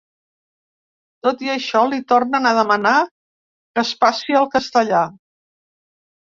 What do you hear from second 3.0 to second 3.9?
que